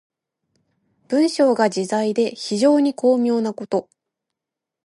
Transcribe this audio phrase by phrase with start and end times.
[1.09, 3.87] 文章が自在で非常に巧妙なこと。